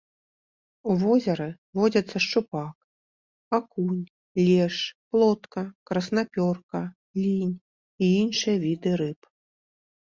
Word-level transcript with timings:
У 0.91 0.93
возеры 1.01 1.45
водзяцца 1.79 2.17
шчупак, 2.25 2.75
акунь, 3.59 4.01
лешч, 4.45 4.81
плотка, 5.13 5.61
краснапёрка, 5.91 6.79
лінь 7.23 7.55
і 7.57 8.05
іншыя 8.25 8.57
віды 8.67 8.91
рыб. 9.03 9.19